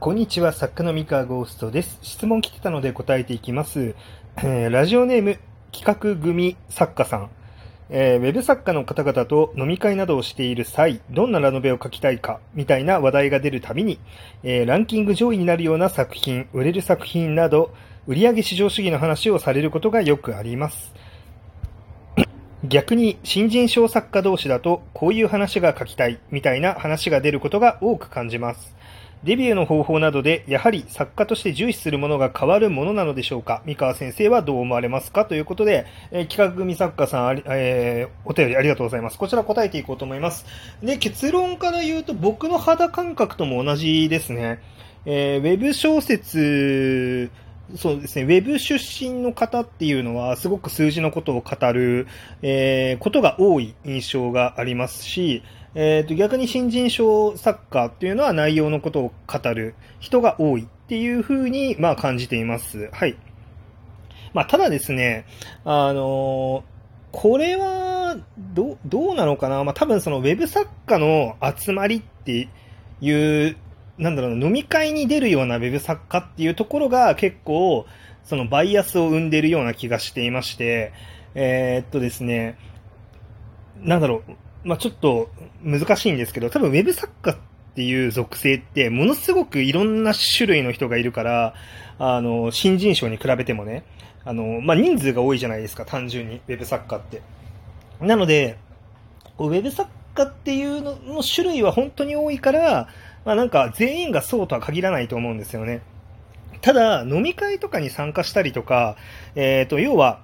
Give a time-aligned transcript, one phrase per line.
[0.00, 1.98] こんにちは、作家の三河ゴーストです。
[2.02, 3.96] 質問来てたので答えていきます。
[4.36, 5.40] えーラジオネーム、
[5.72, 7.30] 企画組作家さん。
[7.90, 13.98] えーウェブ作家の方々と飲み会などをしている際、どんなラノベを書きたいか、みたいな話題が出るたびに、
[14.44, 17.74] えーランキング上位になるような作品、売れる作品など、
[18.06, 20.94] 売上至上主義の話をされることがよくあります。
[22.62, 28.77] 逆に新人賞作家同士だとこういう話が書きたいみたいな話が出ることが多く感じます。
[29.24, 33.62] デビューの方法などでやはり作家として重視するものが変わるものなのでしょうか？
[33.66, 35.24] 三河先生はどう思われますか？
[35.24, 39.18] ということで、えー企画組作家さん、えーお便りありがとうございます。
[39.18, 40.46] こちら答えていこうと思います。
[40.82, 44.60] で、結論から言うと僕の肌感覚とも同じですね。
[45.04, 47.30] えーウェブ小説
[47.76, 52.06] そうですね、ウェブ出身の方っていうのは、すごく数字のことを語る、
[52.40, 55.42] えーことが多い印象がありますし、
[55.80, 62.90] えーと逆に新人賞作家っていうのは内容のことを語る人が多いっていうふうに、まあ、感じています。
[62.92, 63.16] はい。
[64.34, 65.24] まあ、ただですね、
[65.64, 66.64] あの
[67.12, 69.62] これは、ど、どうなのかな？
[69.62, 72.48] まあ、多分そのウェブ作家の集まりって
[73.00, 73.56] いう
[73.98, 77.86] なんだろうな、飲み会に出るようなウェブ作家っていうところが結構、
[78.24, 80.92] そのバイアスを生んでいるような気がしていまして、
[81.36, 82.58] えーっとですね、
[83.80, 84.32] なんだろう、
[84.64, 85.30] まあちょっと
[85.62, 87.36] 難しいんですけど、多分ウェブ作家っ
[87.74, 91.54] ていう属性って、ものすごくいろんな種類の人がいるから、
[91.98, 93.84] あの、新人賞に比べてもね、
[94.24, 97.22] あの、まあ人数が多いじゃないですか、単純に、ウェブ作家って。
[98.00, 98.58] なので、
[99.38, 102.88] ウェブ作家っていうのの種類は本当に多いから、
[103.24, 105.82] まあなんか全員がそうとは限らないと思うんですよね。
[106.60, 108.96] ただ、飲み会とかに参加したりとか、
[109.36, 110.20] えっ、と、要は、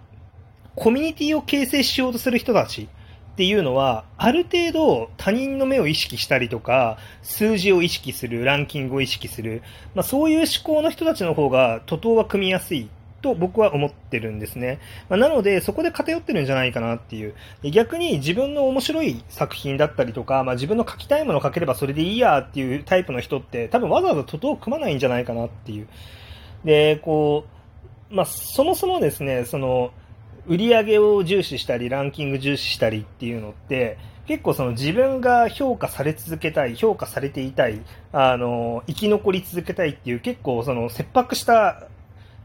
[0.74, 2.88] コミュニティを形成しようとする人たち
[3.34, 9.62] っていうのは、ある程度他人の目を意識したりとか、数字を意識する、ランキングを意識する、
[9.94, 12.88] まあそういう思考の人たちの方が、徒党は組みやすい
[13.22, 14.78] と僕は思ってるんですね。
[15.08, 17.34] まあ、なので、そこで偏ってるんじゃないかなっていう。
[17.72, 25.88] 逆に自分の面白い作品だったりとか、まあ、自分の書きたいものを書ければそれでいいやっていうタイプの人って、多分わざわざ徒党を組まないんじゃないかなっていう。
[26.64, 27.46] で、こ
[28.10, 29.90] う、まあ、そもそもですね、その、
[30.46, 37.80] 売り上げを重視したり、ランキング重視したりっていうのって、結構その自分が評価され続けたい、評価されていたい、
[38.12, 41.88] あの、生き残り続けたいっていう結構その切迫した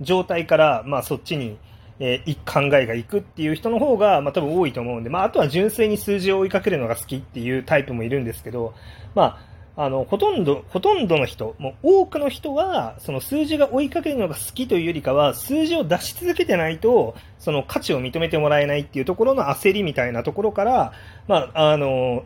[0.02, 1.58] 状態から、まあそっちに、
[2.02, 8.74] えー考えがいくっていう人の方が、まあ多分多いと思うんで、まああとは純粋に数字を追いかけるのが好きっていうタイプもいるんですけど、
[9.16, 9.49] まあ、
[9.82, 20.92] あの、ほとんど、ほとんどの人、もう多くの人は、その数字が追いかけるのが好きというよりかは、数字を出し続けてないと、その価値を認めてもらえないっていうところの焦りみたいなところから、
[21.30, 22.26] まあ、あの、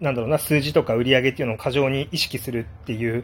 [0.00, 3.22] なんだろうな、数字とか売り上げっていうのを過剰に意識するっていう、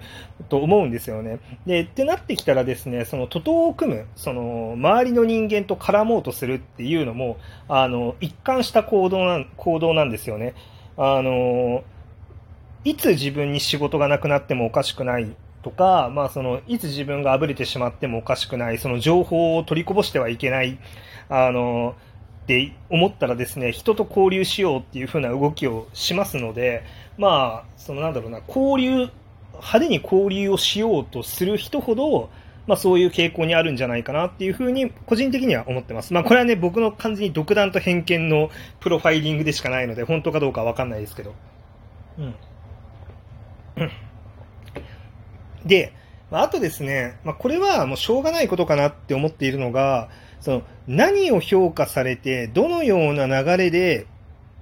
[0.48, 1.40] と思うんですよね。
[1.66, 10.54] で、ってなってきたらですね、その徒党を組む、その、周りの人間と絡もうとするっていうのも、あの、一貫した行動な、行動なんですよね。
[10.96, 11.82] あの、
[12.84, 20.78] いつ自分に仕事がなくなってもおかしくないとか、まあその、いつ自分があぶれてしまってもおかしくない、その情報を取りこぼしてはいけない、
[21.28, 21.94] あの、
[22.44, 26.84] って思ったらですね、人と交流しようっていう風な動きをしますので、
[27.16, 29.08] まあ、そのなんだろうな、交流、
[29.54, 32.28] 派手に交流をしようとする人ほど、
[32.66, 36.14] まあそういう傾向にあるんじゃないかなっていう風に個人的には思ってます。
[36.14, 41.34] まあこれはね、僕の完全に独断と偏見のプロファイリングでしかないので、本当かどうかわかんないですけど。
[42.18, 42.34] うん。
[45.64, 45.92] で、
[46.30, 50.08] あ、とですね、まあ、これはもうしょうがないことかなって思っているのが、
[50.40, 54.06] その何を評価されて、どのような流れで、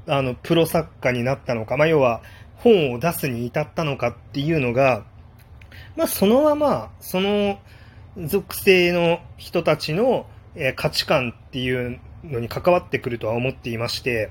[0.06, 2.22] あの、プロ作家になったのか、まあ、要は
[2.56, 5.04] 本を出すに至ったのかっていうのが、
[5.96, 7.58] まあ、そのまま、その
[8.16, 10.26] 属性の人たちの、
[10.76, 14.30] 価値観っていうのに関わってくるとは思っていまして、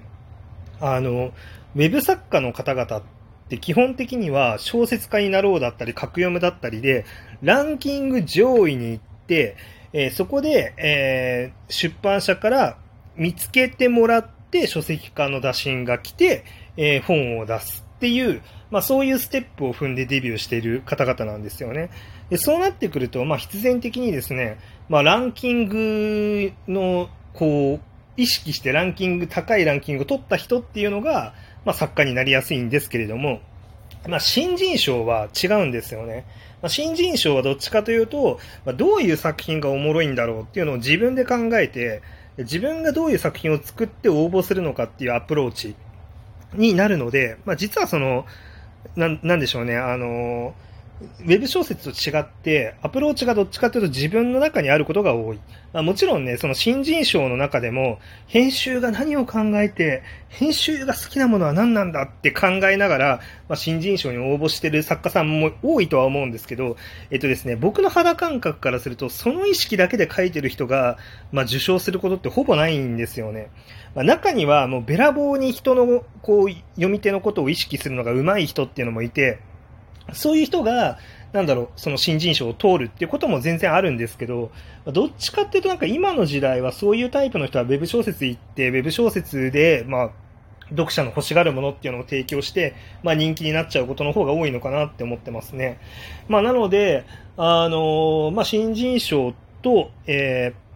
[0.79, 1.31] あの、
[1.75, 3.03] ウェブ作家の方々っ
[3.51, 7.05] て基本的には小説家になろうだったり、格読むだったりで、
[7.43, 9.57] ランキング上位に行って、
[9.93, 12.77] えーそこで、えー出版社から
[13.15, 16.45] 見つけてもらって書籍化の打診が来て、
[16.77, 18.41] えー本を出すっていう、
[18.71, 21.89] まあそういうステップを踏んでデビューしている方々なんですよね。
[22.29, 31.33] でそうなってくると、まあ必然的にですね、まあランキングの、こう、意識してランキング、高いランキングを取った人っていうのが、
[31.65, 33.41] まあ作家になりやすいんですけれども、
[34.07, 36.25] まあ新人賞は違うんですよね。
[36.61, 42.01] まあ、新人賞はどっちかというと、まあ、どういう作品がおもろいんだろうっていうのを自分で考えて、
[42.37, 45.75] 自分がどういう作品を作って応募するのかっていうアプローチ
[46.53, 48.25] になるので、まあ、実はその、
[48.95, 50.53] な、なんでしょうね、あの、
[51.21, 55.39] ウェブ小説と違って、アプローチがどっちかというと自分の中にあることが多い。
[55.73, 63.19] まあ、もちろんね、その新人賞の中でも、編集が何を考えて、編集が好きなものは何なんだって考えながら、
[63.49, 66.77] まあ、新人賞に応募してる作家さんも多いとは思うんですけど、
[67.09, 70.97] えっとですね、僕の肌感覚からすると、その意識だけで書いてる人が、
[71.31, 73.49] まあ、受賞することってほぼないんですよね。
[73.95, 79.39] まあ、中にはもうべらぼうに人のこう読み手のことを意識するのが上手い人っていうのもいて、
[80.13, 80.97] そういう人が、
[81.33, 84.51] なんだろう、その新人賞を通るっていうことも全然あるんですけど、
[84.85, 90.09] どっちかっていうとなんか今の時代はそういうタイプの人は web 小説行って、web 小説で、まあ、
[90.71, 95.79] 読者の欲しがるものっていうのを提供して、まあ人気になっちゃうことの方が多いのかなって思ってますね。
[96.27, 97.05] まあなので、
[97.37, 100.70] あのまあ新人賞と、えー、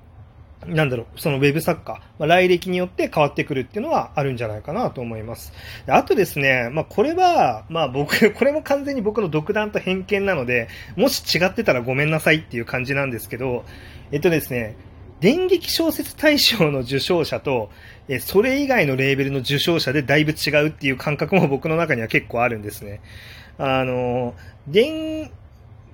[0.68, 5.54] なんだろう、そのウェブ作家、まあ、来歴によって変わってくるっていうのはあるんじゃないかなと思います。
[5.88, 13.66] あとですね、まあ、これは、まあ僕、 これも完全に僕の独断と偏見なので、もし違ってたらごめんなさいっていう感じなんですけど、
[14.12, 14.76] えっとですね、
[15.20, 17.70] 電撃小説大賞の受賞者と、
[18.08, 23.02] えそれ以外のレーベルの受賞者でだいぶ違うっていう感覚も僕の中には結構あるんですね。
[23.58, 24.36] あの、
[24.68, 25.32] 電、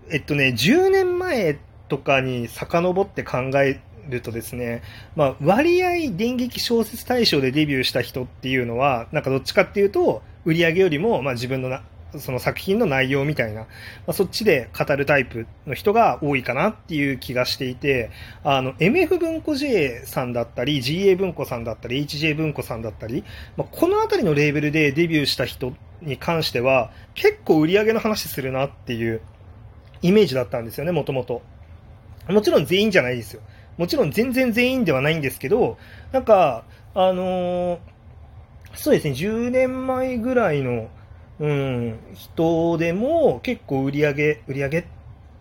[0.10, 3.80] えっとね、10年前とかに遡って考え
[4.10, 4.82] るとですね、
[5.16, 11.84] まあ、割合電撃小説大賞でデビューした人っていうのは、なんかどっちかっていうと、売り上げよりも、まあ、自分のな、
[12.18, 13.68] その作品の内容みたいな、ま
[14.08, 18.12] あ、そっちで語るタイプの人が多いかなっていう気がしていて、
[18.44, 23.24] あの、MF 文庫 J さんだったり、GA 文庫さんだったり、HJ 文庫さんだったり、
[23.56, 29.22] まあ、このあたりのレーベルでデビューした人に関しては、結構売り上げの話するなっていう
[30.02, 31.42] イメージだったんですよね、もともと。
[32.28, 33.42] もちろん全員じゃないですよ。
[33.78, 35.78] もちろん全然全員ではないんですけど、
[36.12, 36.64] なんか、
[36.94, 37.80] あのー、
[38.76, 40.90] そうですね、10年前ぐらいの、
[41.40, 44.78] うん、人でも結構売り上げ、売り上げ、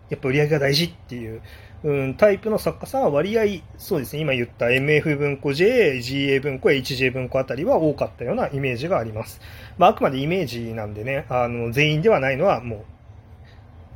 [0.09, 1.41] やっぱ売り上げが大事っていう、
[1.83, 9.41] うん、タイプの作家さんは割合、そうですね、今言った MF 文庫 J、GA 文庫、HJ 文庫あたりは多かったようなイメージがあります。
[9.77, 12.79] まあ、あくまでイメージなんでね、あの、全員ではないのはもう、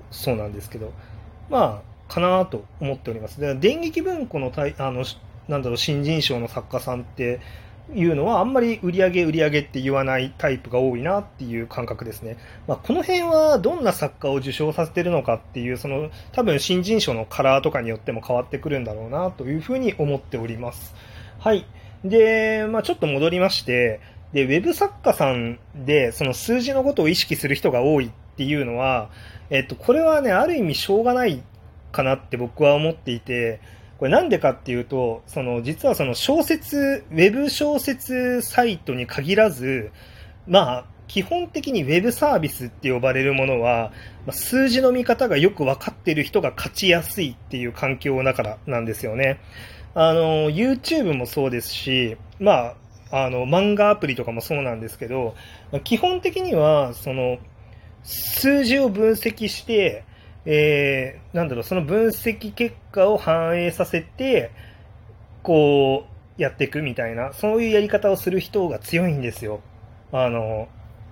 [0.10, 0.94] そうなんですけど、
[1.50, 3.40] まあ、かなと思っております。
[3.40, 5.06] で電撃文庫のあの
[5.48, 7.40] なんだろう新人賞の作家さんって
[7.94, 12.38] いうのはあんまり売り上げ売り上げって言わないタイプが多いなっていう感覚ですね。
[12.68, 20.96] まあ、この辺はどんな作家を受賞させてるのかっていうその多分新人賞のカラーとかによっても変わってくるんだろうなというふうに思っております。
[21.40, 21.66] はい。
[22.04, 24.00] で、まあ、ちょっと戻りまして、
[24.34, 29.10] で、ウェブ作家さんでその数字のことを意識する人が多いっていうのは、
[29.50, 31.42] えっと、これはね、ある意味しょうがない
[31.96, 33.60] かなって僕は思っていて、
[33.98, 39.92] これなんでかっていうと、その実はその小説、ウェブ小説サイトに限らず、
[40.48, 43.92] まあ、基本的にウェブサービスって呼ばれるものは、
[44.32, 49.40] 数字の見方がよく分かっている人が勝ちやすいっていう環境だからなんですよね。
[49.94, 52.76] あの、YouTube もそうですし、ま
[53.12, 55.36] あ、あの、漫画アプリとかもそうなんですけど、
[55.84, 57.38] 基本的には、その、
[58.04, 60.04] 数字を分析して、
[60.46, 64.52] えー、なんだろう、その分析結果を反映させて、
[65.44, 66.06] こ
[66.38, 69.62] う、やっていくみたいな、そういうやり方をする人が強いんですよ。
[70.12, 70.68] あの、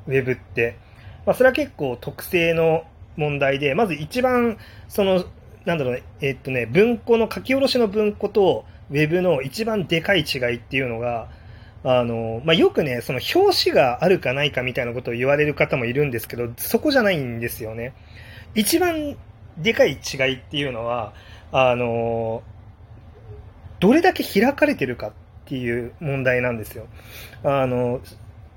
[0.07, 0.77] ウェブって。
[1.25, 2.83] まあ、それは結構特性の
[3.15, 4.57] 問題で、まず一番、
[4.87, 5.25] その、
[5.65, 11.29] なんだろうね、えー、っとね、文庫の書き下ろしの文庫と、ウェブの一番でかい違いっていうのが、
[11.83, 17.93] あの、まあ、よくね、その表紙があるかないかみたいなことを言われる方もいるんですけど、そこじゃないんですよね。
[18.55, 19.17] 一番
[19.57, 21.13] でかい違いっていうのは、
[21.51, 22.43] あの、
[23.79, 25.11] どれだけ開かれてるかっ
[25.45, 26.87] ていう問題なんですよ。
[27.43, 28.01] あの、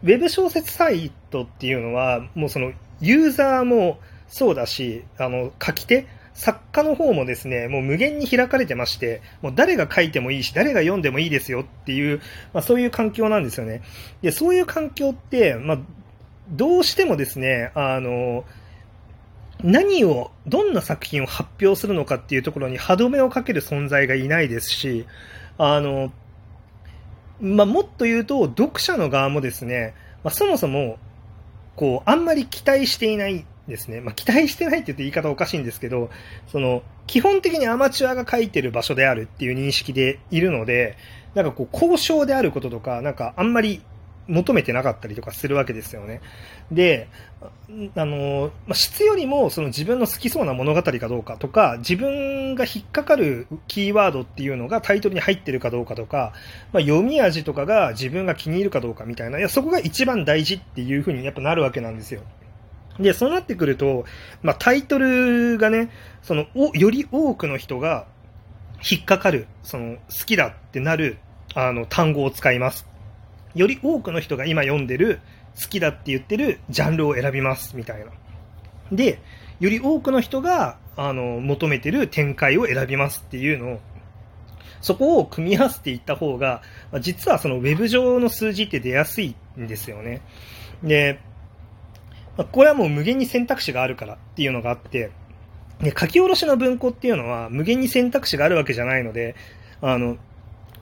[0.03, 3.99] ウェブ小説サイトっていうのは、もうそのユーザーも
[4.29, 12.21] そうだし、あの、書き手、作家の方もですね、もう無限に開かれてまして、もう誰が書いてもいいし、誰が読んでもいいですよっていう、
[12.53, 13.83] まあ、そういう環境なんですよね。
[14.21, 15.79] で、そういう環境って、まあ、
[16.50, 18.45] どうしてもですね、あの、
[19.63, 25.07] 何を、どんな作品を発表するのかっていうところに歯止めをかける存在がいないですし、
[25.59, 26.13] あの、
[27.41, 30.99] まあ、もっと言うと、読者の側もですね、まあ、そもそも、
[31.75, 34.01] こう、あんまり期待していないですね。
[34.01, 36.11] まあ、期待してないって言って言い方おかしいんですけど、
[36.49, 40.97] その、基本的にアマチュアが書いてる場所であるっていう認識でいるので、
[41.35, 43.83] なんかこう、交渉であることとか、なんかあんまり
[44.28, 46.21] 求めてなかったりとかするわけですよね。
[46.71, 47.09] で、
[47.95, 56.33] あの、まあ、質よりもその自分の好きそうな物語かどうかとか、自分が引っかかるキーワードっていうのがタイトルに入ってるかどうかとか、
[56.73, 62.23] まあ、読み味とかが自分が気に入るかどうかみたいな、いや、そこが一番大事っていうふうにやっぱなるわけなんですよ。
[62.99, 64.04] で、そうなってくると、
[64.42, 65.90] まあ、タイトルがね、
[66.23, 68.06] その、お、より多くの人が
[68.90, 71.18] 引っかかる、その、好きだってなる、
[71.54, 72.87] あの、単語を使います。
[73.57, 75.21] より多くの人が今読んでる、
[75.61, 78.13] 好きだって言ってるジャンルを選びます、みたいな。
[78.93, 79.19] で、
[79.59, 83.81] より多くの人が、あの、求めてる展開を選びますっていうのを、
[84.83, 86.63] そこを組み合わせていった方が、
[87.01, 90.21] 実はそのウェブ上の数字って出やすいんですよね。
[90.83, 91.19] で、
[92.53, 95.11] これはもう無限に選択肢があるからっていうのがあって、
[95.81, 99.35] で書き下ろしの文庫っていうのは無限に選択肢があるわけじゃないので、
[99.81, 100.19] あの、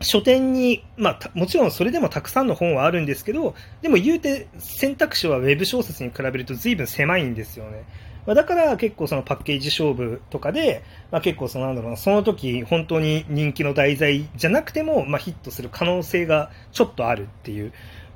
[0.01, 7.85] 書店に、まあ、もちろんそれでもたくさんの本はあるんですけど、でも言うて選択肢はウェブ小説に比べると随分狭いんですよね。
[8.27, 17.73] まあ、だから結構そのパッケージ勝負とかで、まあ、結構そのなんだろうな、その時本当に人気の題材じゃなくても、まあ、ヒットする可能性がちょっとあるっていう、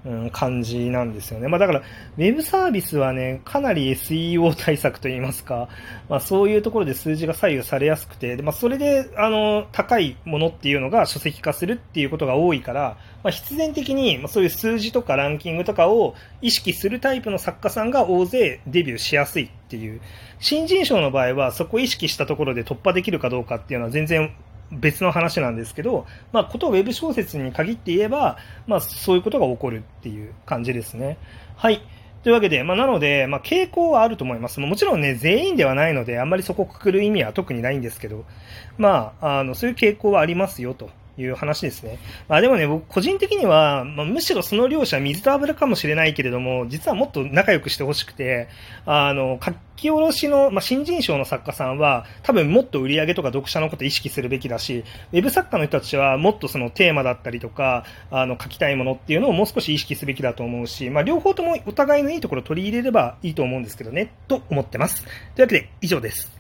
[0.09, 1.49] うん、感じなんですよね。
[1.49, 5.69] まあだから、ウェブサービスはね、かなり SEO 対策といいますか、
[6.09, 20.01] まあそういうところで数字が左右されやすくて、でまあそれで、あの、高いものっていうのが書籍化するっていうことが多いから、まあ必然的に、まあそういう数字とかランキングとかを意識するタイプの作家さんが大勢デビューしやすいっていう。
[20.41, 24.33] 新人賞の場合はそこを意識したところで突破できるかどうかっていうのは全然
[24.71, 31.19] 別の話なんですけど、まあ、ことをウェブ小説に限って言えば、まあ、そういうことが起こるっていう感じですね。
[31.57, 31.83] はい。
[32.23, 34.61] というわけで、まあ、なので、まあ、傾向はあると思います。
[34.61, 38.25] もちろんね、全員ではないので、あんまりそこをくくる意味は特にないんですけど、
[38.77, 40.91] まあ、あの、そういう傾向はありますよと。
[41.19, 41.99] いう話ですね。
[42.29, 48.49] まあでもね、僕個人的には、まあ、むしろその両者水と油かもしれないけれども、実はもっと仲良くしてほしくて、
[48.87, 65.03] あの、書き下ろしの、まあ、新人賞の作家さんは、多分もっと売り上げとか読者のことを意識するべきだし、ウェブ作家の人たちはもっとそのテーマだったりとか、あの、書きたいものっていうのをもう少し意識すべきだと思うし、まあ両方ともお互いのいいところを取り入れればいいと思うんですけどね、と思ってます。
[65.03, 66.38] というわけで、以上です。